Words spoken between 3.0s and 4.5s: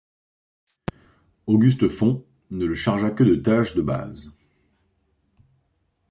que de tâches de base.